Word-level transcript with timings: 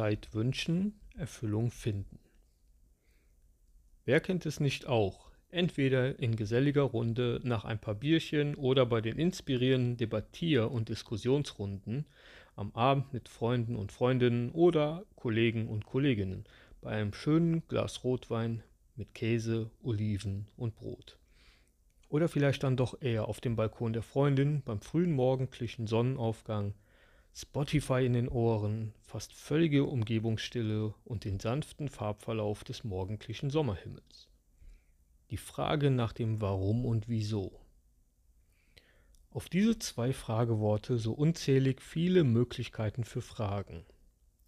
Zeit 0.00 0.32
wünschen, 0.32 0.98
Erfüllung 1.14 1.70
finden. 1.70 2.20
Wer 4.06 4.20
kennt 4.20 4.46
es 4.46 4.58
nicht 4.58 4.86
auch, 4.86 5.30
entweder 5.50 6.18
in 6.18 6.36
geselliger 6.36 6.84
Runde 6.84 7.38
nach 7.42 7.66
ein 7.66 7.78
paar 7.78 7.96
Bierchen 7.96 8.54
oder 8.54 8.86
bei 8.86 9.02
den 9.02 9.18
inspirierenden 9.18 9.98
Debattier- 9.98 10.70
und 10.70 10.88
Diskussionsrunden 10.88 12.06
am 12.56 12.72
Abend 12.72 13.12
mit 13.12 13.28
Freunden 13.28 13.76
und 13.76 13.92
Freundinnen 13.92 14.52
oder 14.52 15.04
Kollegen 15.16 15.68
und 15.68 15.84
Kolleginnen 15.84 16.44
bei 16.80 16.92
einem 16.92 17.12
schönen 17.12 17.68
Glas 17.68 18.02
Rotwein 18.02 18.62
mit 18.96 19.12
Käse, 19.14 19.70
Oliven 19.82 20.46
und 20.56 20.76
Brot. 20.76 21.18
Oder 22.08 22.28
vielleicht 22.28 22.62
dann 22.62 22.78
doch 22.78 23.02
eher 23.02 23.28
auf 23.28 23.42
dem 23.42 23.54
Balkon 23.54 23.92
der 23.92 24.02
Freundin 24.02 24.62
beim 24.62 24.80
frühen 24.80 25.12
morgendlichen 25.12 25.86
Sonnenaufgang, 25.86 26.72
Spotify 27.32 28.04
in 28.04 28.12
den 28.12 28.28
Ohren, 28.28 28.92
fast 29.02 29.32
völlige 29.32 29.84
Umgebungsstille 29.84 30.94
und 31.04 31.24
den 31.24 31.38
sanften 31.38 31.88
Farbverlauf 31.88 32.64
des 32.64 32.84
morgendlichen 32.84 33.50
Sommerhimmels. 33.50 34.28
Die 35.30 35.36
Frage 35.36 35.90
nach 35.90 36.12
dem 36.12 36.40
Warum 36.40 36.84
und 36.84 37.08
Wieso. 37.08 37.60
Auf 39.30 39.48
diese 39.48 39.78
zwei 39.78 40.12
Frageworte 40.12 40.98
so 40.98 41.12
unzählig 41.12 41.80
viele 41.80 42.24
Möglichkeiten 42.24 43.04
für 43.04 43.22
Fragen. 43.22 43.84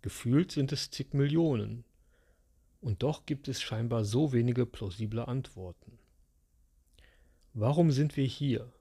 Gefühlt 0.03 0.51
sind 0.51 0.73
es 0.73 0.91
zig 0.91 1.15
Millionen. 1.15 1.85
Und 2.81 3.05
doch 3.05 3.25
gibt 3.27 3.47
es 3.47 3.63
scheinbar 3.63 4.05
so 4.05 4.33
wenige 4.33 4.67
plausible 4.67 5.29
Antworten. 5.29 6.01
Warum 7.55 7.93
sind 7.93 8.17
wir 8.17 8.27
hier? 8.27 8.73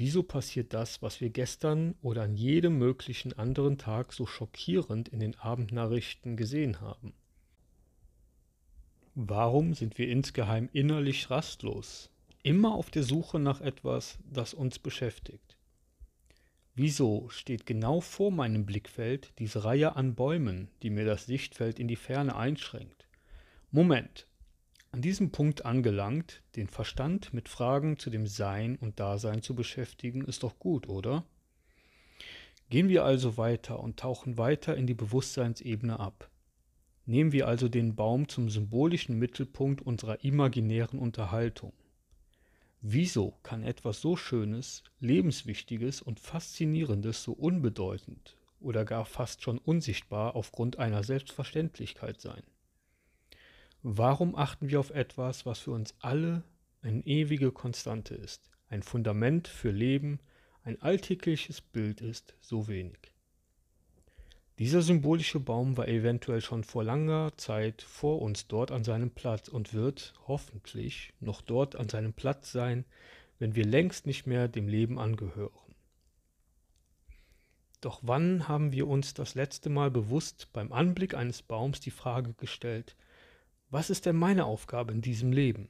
Wieso 0.00 0.22
passiert 0.22 0.74
das, 0.74 1.02
was 1.02 1.20
wir 1.20 1.30
gestern 1.30 1.96
oder 2.02 2.22
an 2.22 2.36
jedem 2.36 2.78
möglichen 2.78 3.32
anderen 3.32 3.78
Tag 3.78 4.12
so 4.12 4.26
schockierend 4.26 5.08
in 5.08 5.18
den 5.18 5.34
Abendnachrichten 5.34 6.36
gesehen 6.36 6.80
haben? 6.80 7.14
Warum 9.16 9.74
sind 9.74 9.98
wir 9.98 10.08
insgeheim 10.08 10.68
innerlich 10.72 11.30
rastlos, 11.30 12.12
immer 12.44 12.74
auf 12.74 12.92
der 12.92 13.02
Suche 13.02 13.40
nach 13.40 13.60
etwas, 13.60 14.20
das 14.32 14.54
uns 14.54 14.78
beschäftigt? 14.78 15.56
Wieso 16.76 17.28
steht 17.28 17.66
genau 17.66 18.00
vor 18.00 18.30
meinem 18.30 18.66
Blickfeld 18.66 19.32
diese 19.40 19.64
Reihe 19.64 19.96
an 19.96 20.14
Bäumen, 20.14 20.70
die 20.84 20.90
mir 20.90 21.06
das 21.06 21.26
Sichtfeld 21.26 21.80
in 21.80 21.88
die 21.88 21.96
Ferne 21.96 22.36
einschränkt? 22.36 23.08
Moment, 23.72 24.27
an 24.90 25.02
diesem 25.02 25.30
Punkt 25.30 25.64
angelangt, 25.64 26.42
den 26.56 26.66
Verstand 26.66 27.34
mit 27.34 27.48
Fragen 27.48 27.98
zu 27.98 28.10
dem 28.10 28.26
Sein 28.26 28.76
und 28.76 28.98
Dasein 28.98 29.42
zu 29.42 29.54
beschäftigen, 29.54 30.24
ist 30.24 30.42
doch 30.42 30.58
gut, 30.58 30.88
oder? 30.88 31.24
Gehen 32.70 32.88
wir 32.88 33.04
also 33.04 33.36
weiter 33.36 33.80
und 33.80 33.98
tauchen 33.98 34.38
weiter 34.38 34.76
in 34.76 34.86
die 34.86 34.94
Bewusstseinsebene 34.94 36.00
ab. 36.00 36.30
Nehmen 37.06 37.32
wir 37.32 37.48
also 37.48 37.68
den 37.68 37.96
Baum 37.96 38.28
zum 38.28 38.50
symbolischen 38.50 39.18
Mittelpunkt 39.18 39.80
unserer 39.80 40.22
imaginären 40.24 40.98
Unterhaltung. 40.98 41.72
Wieso 42.80 43.34
kann 43.42 43.62
etwas 43.62 44.00
so 44.00 44.16
Schönes, 44.16 44.84
Lebenswichtiges 45.00 46.02
und 46.02 46.20
Faszinierendes 46.20 47.22
so 47.22 47.32
unbedeutend 47.32 48.36
oder 48.60 48.84
gar 48.84 49.04
fast 49.04 49.42
schon 49.42 49.58
unsichtbar 49.58 50.36
aufgrund 50.36 50.78
einer 50.78 51.02
Selbstverständlichkeit 51.02 52.20
sein? 52.20 52.42
Warum 53.90 54.36
achten 54.36 54.68
wir 54.68 54.80
auf 54.80 54.90
etwas, 54.90 55.46
was 55.46 55.60
für 55.60 55.70
uns 55.70 55.94
alle 56.00 56.42
eine 56.82 57.00
ewige 57.06 57.50
Konstante 57.50 58.14
ist, 58.14 58.50
ein 58.68 58.82
Fundament 58.82 59.48
für 59.48 59.70
Leben, 59.70 60.20
ein 60.62 60.78
alltägliches 60.82 61.62
Bild 61.62 62.02
ist, 62.02 62.34
so 62.42 62.68
wenig? 62.68 62.98
Dieser 64.58 64.82
symbolische 64.82 65.40
Baum 65.40 65.78
war 65.78 65.88
eventuell 65.88 66.42
schon 66.42 66.64
vor 66.64 66.84
langer 66.84 67.32
Zeit 67.38 67.80
vor 67.80 68.20
uns 68.20 68.46
dort 68.46 68.72
an 68.72 68.84
seinem 68.84 69.10
Platz 69.10 69.48
und 69.48 69.72
wird 69.72 70.12
hoffentlich 70.26 71.14
noch 71.20 71.40
dort 71.40 71.74
an 71.74 71.88
seinem 71.88 72.12
Platz 72.12 72.52
sein, 72.52 72.84
wenn 73.38 73.54
wir 73.54 73.64
längst 73.64 74.04
nicht 74.04 74.26
mehr 74.26 74.48
dem 74.48 74.68
Leben 74.68 74.98
angehören. 74.98 75.74
Doch 77.80 78.00
wann 78.02 78.48
haben 78.48 78.70
wir 78.70 78.86
uns 78.86 79.14
das 79.14 79.34
letzte 79.34 79.70
Mal 79.70 79.90
bewusst 79.90 80.52
beim 80.52 80.74
Anblick 80.74 81.14
eines 81.14 81.40
Baums 81.40 81.80
die 81.80 81.90
Frage 81.90 82.34
gestellt, 82.34 82.94
was 83.70 83.90
ist 83.90 84.06
denn 84.06 84.16
meine 84.16 84.46
Aufgabe 84.46 84.92
in 84.92 85.02
diesem 85.02 85.32
Leben? 85.32 85.68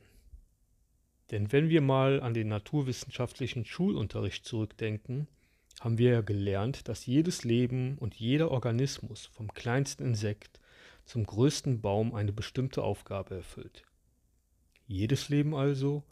Denn 1.30 1.52
wenn 1.52 1.68
wir 1.68 1.80
mal 1.80 2.22
an 2.22 2.32
den 2.32 2.48
naturwissenschaftlichen 2.48 3.64
Schulunterricht 3.64 4.44
zurückdenken, 4.44 5.26
haben 5.80 5.98
wir 5.98 6.10
ja 6.10 6.20
gelernt, 6.20 6.88
dass 6.88 7.06
jedes 7.06 7.44
Leben 7.44 7.98
und 7.98 8.14
jeder 8.14 8.50
Organismus 8.50 9.26
vom 9.26 9.52
kleinsten 9.52 10.04
Insekt 10.04 10.60
zum 11.04 11.24
größten 11.24 11.80
Baum 11.80 12.14
eine 12.14 12.32
bestimmte 12.32 12.82
Aufgabe 12.82 13.36
erfüllt. 13.36 13.84
Jedes 14.86 15.28
Leben 15.28 15.54
also. 15.54 16.02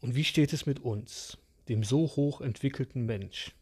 Und 0.00 0.14
wie 0.14 0.24
steht 0.24 0.52
es 0.52 0.66
mit 0.66 0.80
uns, 0.80 1.38
dem 1.68 1.84
so 1.84 2.00
hoch 2.16 2.40
entwickelten 2.40 3.04
Mensch? 3.04 3.52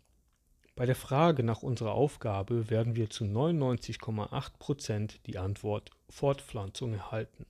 Bei 0.80 0.86
der 0.86 0.96
Frage 0.96 1.42
nach 1.42 1.62
unserer 1.62 1.92
Aufgabe 1.92 2.70
werden 2.70 2.96
wir 2.96 3.10
zu 3.10 3.24
99,8 3.24 4.52
Prozent 4.58 5.20
die 5.26 5.36
Antwort 5.36 5.90
Fortpflanzung 6.08 6.94
erhalten. 6.94 7.44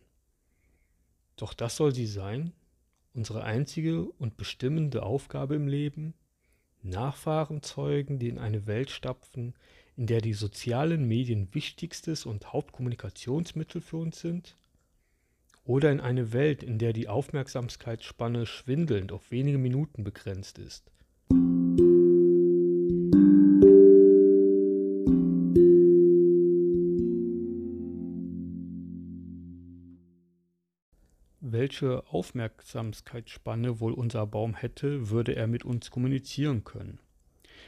Doch 1.37 1.55
das 1.55 1.77
soll 1.77 1.95
sie 1.95 2.09
sein, 2.09 2.53
unsere 3.15 3.45
einzige 3.45 4.03
und 4.03 4.37
bestimmende 4.37 5.05
Aufgabe 5.05 5.55
im 5.55 5.69
Leben? 5.69 6.15
Nachfahren 6.83 7.63
zeugen, 7.63 8.19
die 8.19 8.31
in 8.31 8.41
eine 8.41 8.67
Welt 8.67 8.91
stapfen, 8.91 9.55
in 9.97 10.09
der 10.09 10.23
die 10.23 10.35
sozialen 10.35 11.07
Medien 11.07 11.55
wichtigstes 11.55 12.27
und 12.27 12.53
Hauptkommunikationsmittel 12.53 13.81
für 13.81 13.99
uns 13.99 14.19
sind? 14.19 14.57
Oder 15.63 15.93
in 15.93 16.01
eine 16.01 16.33
Welt, 16.33 16.65
in 16.65 16.79
der 16.79 16.93
die 16.93 17.07
Aufmerksamkeitsspanne 17.07 18.45
schwindelnd 18.47 19.13
auf 19.13 19.31
wenige 19.31 19.59
Minuten 19.59 20.03
begrenzt 20.03 20.59
ist? 20.59 20.91
Welche 31.71 32.03
Aufmerksamkeitsspanne 32.09 33.79
wohl 33.79 33.93
unser 33.93 34.27
Baum 34.27 34.57
hätte, 34.57 35.11
würde 35.11 35.37
er 35.37 35.47
mit 35.47 35.65
uns 35.65 35.93
kommunizieren 35.93 36.65
können. 36.65 36.99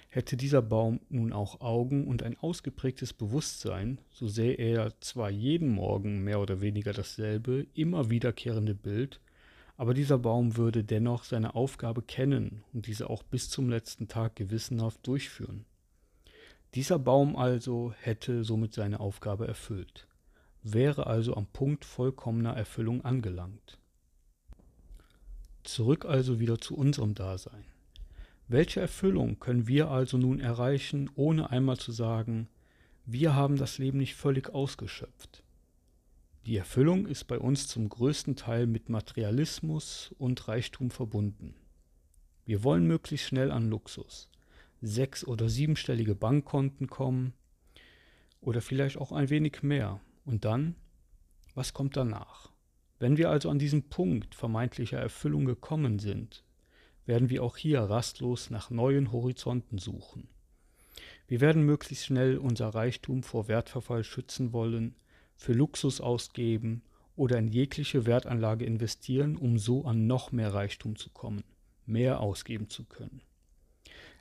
Hätte 0.08 0.36
dieser 0.36 0.60
Baum 0.60 0.98
nun 1.08 1.32
auch 1.32 1.60
Augen 1.60 2.08
und 2.08 2.24
ein 2.24 2.36
ausgeprägtes 2.36 3.12
Bewusstsein, 3.12 4.00
so 4.10 4.26
sähe 4.26 4.54
er 4.54 5.00
zwar 5.00 5.30
jeden 5.30 5.68
Morgen 5.68 6.24
mehr 6.24 6.40
oder 6.40 6.60
weniger 6.60 6.92
dasselbe, 6.92 7.68
immer 7.74 8.10
wiederkehrende 8.10 8.74
Bild, 8.74 9.20
aber 9.76 9.94
dieser 9.94 10.18
Baum 10.18 10.56
würde 10.56 10.82
dennoch 10.82 11.22
seine 11.22 11.54
Aufgabe 11.54 12.02
kennen 12.02 12.64
und 12.72 12.88
diese 12.88 13.08
auch 13.08 13.22
bis 13.22 13.50
zum 13.50 13.68
letzten 13.70 14.08
Tag 14.08 14.34
gewissenhaft 14.34 15.06
durchführen. 15.06 15.64
Dieser 16.74 16.98
Baum 16.98 17.36
also 17.36 17.94
hätte 18.00 18.42
somit 18.42 18.74
seine 18.74 18.98
Aufgabe 18.98 19.46
erfüllt, 19.46 20.08
wäre 20.64 21.06
also 21.06 21.36
am 21.36 21.46
Punkt 21.46 21.84
vollkommener 21.84 22.56
Erfüllung 22.56 23.04
angelangt. 23.04 23.78
Zurück 25.64 26.04
also 26.04 26.40
wieder 26.40 26.60
zu 26.60 26.76
unserem 26.76 27.14
Dasein. 27.14 27.64
Welche 28.48 28.80
Erfüllung 28.80 29.38
können 29.38 29.68
wir 29.68 29.90
also 29.90 30.18
nun 30.18 30.40
erreichen, 30.40 31.08
ohne 31.14 31.50
einmal 31.50 31.78
zu 31.78 31.92
sagen, 31.92 32.48
wir 33.06 33.34
haben 33.34 33.56
das 33.56 33.78
Leben 33.78 33.98
nicht 33.98 34.14
völlig 34.14 34.50
ausgeschöpft? 34.50 35.42
Die 36.46 36.56
Erfüllung 36.56 37.06
ist 37.06 37.24
bei 37.24 37.38
uns 37.38 37.68
zum 37.68 37.88
größten 37.88 38.34
Teil 38.34 38.66
mit 38.66 38.88
Materialismus 38.88 40.12
und 40.18 40.48
Reichtum 40.48 40.90
verbunden. 40.90 41.54
Wir 42.44 42.64
wollen 42.64 42.86
möglichst 42.86 43.28
schnell 43.28 43.52
an 43.52 43.70
Luxus, 43.70 44.28
sechs- 44.80 45.24
oder 45.24 45.48
siebenstellige 45.48 46.16
Bankkonten 46.16 46.88
kommen 46.88 47.32
oder 48.40 48.60
vielleicht 48.60 48.98
auch 48.98 49.12
ein 49.12 49.30
wenig 49.30 49.62
mehr. 49.62 50.00
Und 50.24 50.44
dann, 50.44 50.74
was 51.54 51.72
kommt 51.72 51.96
danach? 51.96 52.51
Wenn 53.02 53.16
wir 53.16 53.30
also 53.30 53.50
an 53.50 53.58
diesen 53.58 53.88
Punkt 53.88 54.36
vermeintlicher 54.36 54.96
Erfüllung 54.96 55.44
gekommen 55.44 55.98
sind, 55.98 56.44
werden 57.04 57.30
wir 57.30 57.42
auch 57.42 57.56
hier 57.56 57.80
rastlos 57.80 58.48
nach 58.48 58.70
neuen 58.70 59.10
Horizonten 59.10 59.78
suchen. 59.78 60.28
Wir 61.26 61.40
werden 61.40 61.66
möglichst 61.66 62.06
schnell 62.06 62.38
unser 62.38 62.68
Reichtum 62.68 63.24
vor 63.24 63.48
Wertverfall 63.48 64.04
schützen 64.04 64.52
wollen, 64.52 64.94
für 65.34 65.52
Luxus 65.52 66.00
ausgeben 66.00 66.82
oder 67.16 67.38
in 67.38 67.48
jegliche 67.48 68.06
Wertanlage 68.06 68.64
investieren, 68.64 69.36
um 69.36 69.58
so 69.58 69.84
an 69.84 70.06
noch 70.06 70.30
mehr 70.30 70.54
Reichtum 70.54 70.94
zu 70.94 71.10
kommen, 71.10 71.42
mehr 71.86 72.20
ausgeben 72.20 72.68
zu 72.68 72.84
können. 72.84 73.20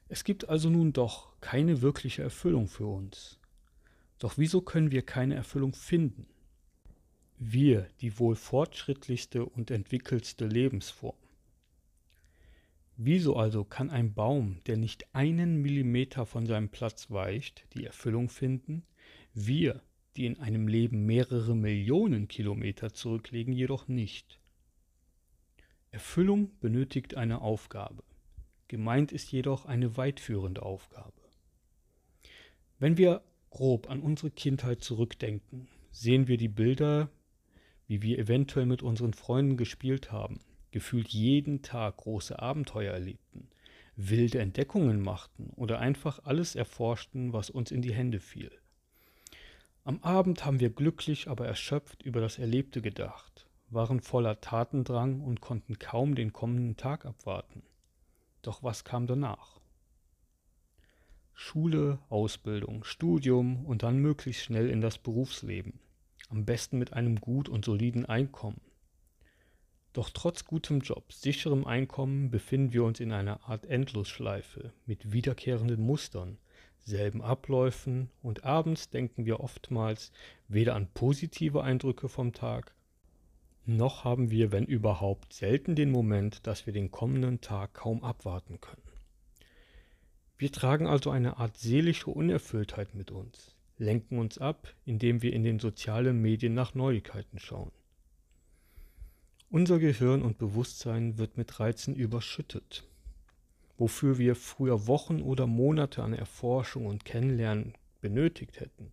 Es 0.08 0.24
gibt 0.24 0.50
also 0.50 0.72
nun 0.72 0.92
doch 0.92 1.40
keine 1.40 1.84
wirkliche 1.84 2.24
Erfüllung 2.24 2.68
für 2.68 2.88
uns. 2.88 3.38
Doch 4.18 4.40
wieso 4.40 4.62
können 4.62 4.90
wir 4.90 5.04
keine 5.04 5.36
Erfüllung 5.36 5.74
finden? 5.76 6.31
Wir, 7.44 7.88
die 8.02 8.20
wohl 8.20 8.36
fortschrittlichste 8.36 9.44
und 9.44 9.72
entwickelste 9.72 10.46
Lebensform. 10.46 11.18
Wieso 12.98 13.36
also 13.36 13.64
kann 13.64 13.90
ein 13.90 14.14
Baum, 14.14 14.60
der 14.68 14.78
nicht 14.78 15.16
einen 15.16 15.60
Millimeter 15.60 16.28
von 16.28 16.46
seinem 16.46 16.70
Platz 16.70 17.10
weicht, 17.10 17.66
die 17.74 17.84
Erfüllung 17.84 18.30
finden? 18.30 18.84
Wir, 19.34 19.82
die 20.16 20.28
in 20.28 20.40
einem 20.40 20.68
Leben 20.68 21.08
mehrere 21.08 21.56
Millionen 21.56 22.28
Kilometer 22.28 22.94
zurücklegen, 22.94 23.54
jedoch 23.54 23.88
nicht. 23.88 24.40
Erfüllung 25.90 26.52
benötigt 26.60 27.16
eine 27.16 27.42
Aufgabe. 27.42 28.04
Gemeint 28.68 29.12
ist 29.12 29.32
jedoch 29.32 29.66
eine 29.66 29.98
weitführende 29.98 30.62
Aufgabe. 30.62 31.24
Wenn 32.78 32.98
wir 32.98 33.24
grob 33.50 33.90
an 33.90 34.00
unsere 34.00 34.30
Kindheit 34.30 34.84
zurückdenken, 34.84 35.68
sehen 35.90 36.28
wir 36.28 36.38
die 36.38 36.48
Bilder, 36.48 37.10
wie 37.92 38.02
wir 38.02 38.20
eventuell 38.20 38.66
mit 38.66 38.84
unseren 38.84 39.14
Freunden 39.14 39.58
gespielt 39.58 40.14
haben, 40.14 40.40
gefühlt 40.72 41.10
jeden 41.10 41.62
Tag 41.62 41.98
große 41.98 42.40
Abenteuer 42.40 42.94
erlebten, 42.94 43.50
wilde 43.98 44.40
Entdeckungen 44.40 45.02
machten 45.02 45.50
oder 45.58 45.80
einfach 45.80 46.22
alles 46.24 46.56
erforschten, 46.56 47.34
was 47.34 47.50
uns 47.50 47.70
in 47.70 47.82
die 47.82 47.94
Hände 47.94 48.22
fiel. 48.22 48.50
Am 49.84 50.02
Abend 50.04 50.46
haben 50.46 50.62
wir 50.62 50.70
glücklich, 50.70 51.28
aber 51.28 51.46
erschöpft 51.46 52.02
über 52.04 52.22
das 52.22 52.40
Erlebte 52.40 52.82
gedacht, 52.82 53.46
waren 53.70 54.00
voller 54.00 54.40
Tatendrang 54.40 55.20
und 55.20 55.42
konnten 55.42 55.78
kaum 55.78 56.16
den 56.16 56.32
kommenden 56.32 56.78
Tag 56.78 57.06
abwarten. 57.06 57.62
Doch 58.42 58.64
was 58.64 58.86
kam 58.86 59.06
danach? 59.06 59.60
Schule, 61.34 62.00
Ausbildung, 62.08 62.86
Studium 62.86 63.66
und 63.66 63.84
dann 63.84 63.98
möglichst 63.98 64.44
schnell 64.46 64.70
in 64.70 64.80
das 64.80 64.98
Berufsleben. 64.98 65.82
Am 66.32 66.46
besten 66.46 66.80
mit 66.80 66.94
einem 66.94 67.20
gut 67.20 67.50
und 67.50 67.66
soliden 67.66 68.06
Einkommen. 68.06 68.62
Doch 69.94 70.10
trotz 70.10 70.46
gutem 70.46 70.80
Job, 70.80 71.12
sicherem 71.12 71.66
Einkommen 71.68 72.32
befinden 72.32 72.72
wir 72.72 72.86
uns 72.86 73.02
in 73.02 73.12
einer 73.12 73.48
Art 73.50 73.66
Endlosschleife 73.66 74.72
mit 74.86 75.12
wiederkehrenden 75.12 75.82
Mustern, 75.82 76.38
selben 76.80 77.22
Abläufen 77.22 78.10
und 78.24 78.46
abends 78.46 78.90
denken 78.90 79.26
wir 79.26 79.42
oftmals 79.42 80.14
weder 80.48 80.76
an 80.76 80.88
positive 80.94 81.64
Eindrücke 81.64 82.08
vom 82.08 82.32
Tag, 82.32 82.74
noch 83.66 84.06
haben 84.06 84.32
wir, 84.32 84.52
wenn 84.52 84.66
überhaupt, 84.66 85.34
selten 85.34 85.76
den 85.76 85.92
Moment, 85.92 86.48
dass 86.48 86.66
wir 86.66 86.74
den 86.74 86.90
kommenden 86.90 87.42
Tag 87.42 87.74
kaum 87.74 88.04
abwarten 88.04 88.60
können. 88.60 88.82
Wir 90.38 90.52
tragen 90.52 90.88
also 90.88 91.12
eine 91.12 91.38
Art 91.38 91.58
seelische 91.58 92.10
Unerfülltheit 92.10 92.96
mit 92.96 93.12
uns, 93.12 93.51
lenken 93.82 94.20
uns 94.20 94.38
ab, 94.38 94.74
indem 94.86 95.22
wir 95.22 95.34
in 95.34 95.44
den 95.44 95.60
sozialen 95.60 96.22
Medien 96.22 96.54
nach 96.54 96.76
Neuigkeiten 96.76 97.40
schauen. 97.40 97.72
Unser 99.50 99.80
Gehirn 99.80 100.22
und 100.22 100.38
Bewusstsein 100.38 101.18
wird 101.18 101.36
mit 101.36 101.60
Reizen 101.60 101.96
überschüttet. 101.96 102.88
Wofür 103.78 104.18
wir 104.18 104.36
früher 104.36 104.88
Wochen 104.88 105.22
oder 105.22 105.48
Monate 105.48 106.04
an 106.04 106.14
Erforschung 106.14 106.86
und 106.86 107.04
Kennenlernen 107.04 107.74
benötigt 108.00 108.60
hätten, 108.60 108.92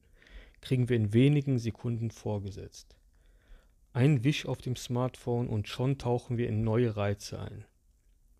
kriegen 0.61 0.88
wir 0.88 0.96
in 0.96 1.12
wenigen 1.12 1.58
Sekunden 1.58 2.11
vorgesetzt. 2.11 2.96
Ein 3.93 4.25
Wisch 4.25 4.46
auf 4.46 4.58
dem 4.58 4.75
Smartphone 4.75 5.49
und 5.49 5.69
schon 5.69 5.99
tauchen 5.99 6.38
wir 6.38 6.49
in 6.49 6.64
neue 6.64 6.96
Reize 6.96 7.38
ein. 7.38 7.64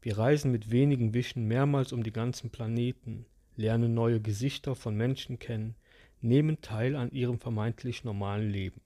Wir 0.01 0.17
reisen 0.17 0.51
mit 0.51 0.71
wenigen 0.71 1.13
Wischen 1.13 1.47
mehrmals 1.47 1.93
um 1.93 2.03
die 2.03 2.13
ganzen 2.13 2.51
Planeten, 2.51 3.27
lernen 3.57 3.95
neue 3.95 4.21
Gesichter 4.21 4.75
von 4.75 4.97
Menschen 4.97 5.39
kennen, 5.39 5.75
nehmen 6.21 6.61
teil 6.61 6.97
an 6.97 7.11
ihrem 7.11 7.39
vermeintlich 7.39 8.05
normalen 8.05 8.51
Leben. 8.51 8.81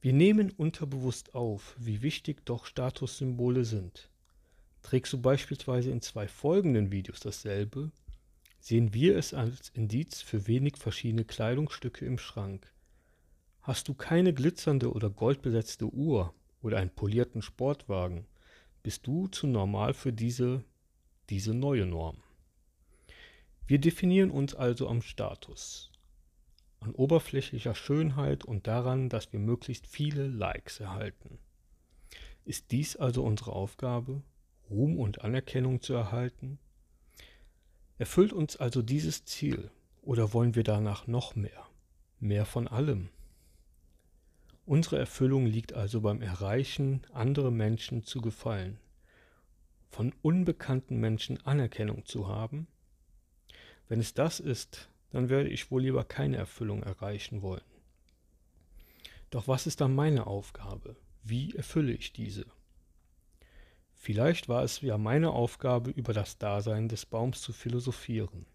Wir 0.00 0.12
nehmen 0.12 0.50
unterbewusst 0.50 1.34
auf, 1.34 1.74
wie 1.78 2.02
wichtig 2.02 2.44
doch 2.44 2.66
Statussymbole 2.66 3.64
sind. 3.64 4.10
Trägst 4.82 5.12
du 5.12 5.20
beispielsweise 5.20 5.90
in 5.90 6.00
zwei 6.00 6.28
folgenden 6.28 6.92
Videos 6.92 7.20
dasselbe, 7.20 7.90
sehen 8.60 8.94
wir 8.94 9.16
es 9.16 9.34
als 9.34 9.70
Indiz 9.70 10.22
für 10.22 10.46
wenig 10.46 10.76
verschiedene 10.76 11.24
Kleidungsstücke 11.24 12.04
im 12.04 12.18
Schrank, 12.18 12.72
Hast 13.68 13.86
du 13.86 13.92
keine 13.92 14.32
glitzernde 14.32 14.90
oder 14.90 15.10
goldbesetzte 15.10 15.84
Uhr 15.84 16.32
oder 16.62 16.78
einen 16.78 16.88
polierten 16.88 17.42
Sportwagen, 17.42 18.26
bist 18.82 19.06
du 19.06 19.26
zu 19.26 19.46
normal 19.46 19.92
für 19.92 20.10
diese, 20.10 20.64
diese 21.28 21.52
neue 21.52 21.84
Norm. 21.84 22.16
Wir 23.68 23.78
definieren 23.78 24.30
uns 24.30 24.54
also 24.54 24.88
am 24.88 25.02
Status, 25.02 25.92
an 26.80 26.94
oberflächlicher 26.94 27.74
Schönheit 27.74 28.46
und 28.46 28.66
daran, 28.66 29.10
dass 29.10 29.30
wir 29.34 29.40
möglichst 29.40 29.86
viele 29.86 30.26
Likes 30.26 30.80
erhalten. 30.80 31.38
Ist 32.46 32.70
dies 32.70 32.96
also 32.96 33.22
unsere 33.22 33.52
Aufgabe, 33.52 34.22
Ruhm 34.70 34.98
und 34.98 35.20
Anerkennung 35.20 35.82
zu 35.82 35.92
erhalten? 35.92 36.58
Erfüllt 37.98 38.32
uns 38.32 38.56
also 38.56 38.80
dieses 38.80 39.26
Ziel 39.26 39.70
oder 40.00 40.32
wollen 40.32 40.54
wir 40.54 40.64
danach 40.64 41.06
noch 41.06 41.36
mehr, 41.36 41.66
mehr 42.20 42.46
von 42.46 42.68
allem? 42.68 43.10
Unsere 44.64 44.96
Erfüllung 44.98 45.44
liegt 45.44 45.74
also 45.74 46.00
beim 46.00 46.22
Erreichen, 46.22 47.02
andere 47.12 47.52
Menschen 47.52 48.02
zu 48.02 48.22
gefallen, 48.22 48.80
von 49.90 50.14
unbekannten 50.22 50.96
Menschen 50.96 51.44
Anerkennung 51.44 52.06
zu 52.06 52.28
haben. 52.28 52.66
Wenn 53.88 54.00
es 54.00 54.12
das 54.12 54.38
ist, 54.38 54.88
dann 55.10 55.30
werde 55.30 55.48
ich 55.48 55.70
wohl 55.70 55.82
lieber 55.82 56.04
keine 56.04 56.36
Erfüllung 56.36 56.82
erreichen 56.82 57.40
wollen. 57.42 57.62
Doch 59.30 59.48
was 59.48 59.66
ist 59.66 59.80
dann 59.80 59.94
meine 59.94 60.26
Aufgabe? 60.26 60.96
Wie 61.22 61.54
erfülle 61.54 61.92
ich 61.92 62.12
diese? 62.12 62.46
Vielleicht 63.94 64.48
war 64.48 64.62
es 64.62 64.80
ja 64.80 64.96
meine 64.96 65.30
Aufgabe, 65.30 65.90
über 65.90 66.12
das 66.12 66.38
Dasein 66.38 66.88
des 66.88 67.04
Baums 67.04 67.40
zu 67.42 67.52
philosophieren. 67.52 68.46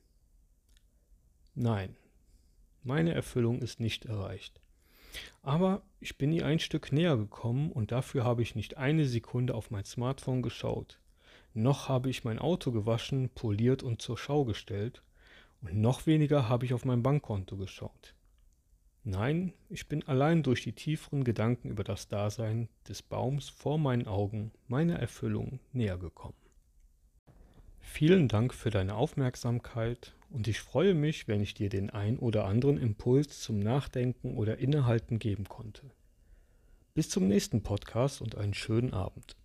Nein, 1.55 1.95
meine 2.83 3.13
Erfüllung 3.13 3.61
ist 3.61 3.79
nicht 3.79 4.05
erreicht. 4.05 4.61
Aber 5.41 5.83
ich 5.99 6.17
bin 6.17 6.31
ihr 6.31 6.45
ein 6.45 6.59
Stück 6.59 6.91
näher 6.91 7.17
gekommen 7.17 7.71
und 7.71 7.91
dafür 7.91 8.23
habe 8.23 8.41
ich 8.41 8.55
nicht 8.55 8.77
eine 8.77 9.05
Sekunde 9.05 9.53
auf 9.53 9.69
mein 9.69 9.85
Smartphone 9.85 10.41
geschaut. 10.41 10.99
Noch 11.53 11.87
habe 11.87 12.09
ich 12.09 12.23
mein 12.23 12.39
Auto 12.39 12.71
gewaschen, 12.71 13.29
poliert 13.29 13.83
und 13.83 14.01
zur 14.01 14.17
Schau 14.17 14.45
gestellt 14.45 15.03
und 15.63 15.75
noch 15.75 16.05
weniger 16.05 16.49
habe 16.49 16.65
ich 16.65 16.73
auf 16.73 16.85
mein 16.85 17.03
Bankkonto 17.03 17.57
geschaut. 17.57 18.13
Nein, 19.05 19.53
ich 19.69 19.87
bin 19.87 20.07
allein 20.07 20.43
durch 20.43 20.63
die 20.63 20.73
tieferen 20.73 21.23
Gedanken 21.23 21.69
über 21.69 21.83
das 21.83 22.07
Dasein 22.07 22.69
des 22.87 23.01
Baums 23.01 23.49
vor 23.49 23.77
meinen 23.77 24.07
Augen 24.07 24.51
meiner 24.67 24.97
Erfüllung 24.97 25.59
näher 25.73 25.97
gekommen. 25.97 26.37
Vielen 27.81 28.29
Dank 28.29 28.53
für 28.53 28.69
deine 28.69 28.95
Aufmerksamkeit 28.95 30.15
und 30.29 30.47
ich 30.47 30.61
freue 30.61 30.93
mich, 30.93 31.27
wenn 31.27 31.41
ich 31.41 31.53
dir 31.53 31.69
den 31.69 31.89
ein 31.89 32.17
oder 32.17 32.45
anderen 32.45 32.77
Impuls 32.77 33.41
zum 33.41 33.59
Nachdenken 33.59 34.37
oder 34.37 34.57
Innehalten 34.57 35.19
geben 35.19 35.43
konnte. 35.49 35.91
Bis 36.93 37.09
zum 37.09 37.27
nächsten 37.27 37.61
Podcast 37.61 38.21
und 38.21 38.37
einen 38.37 38.53
schönen 38.53 38.93
Abend. 38.93 39.35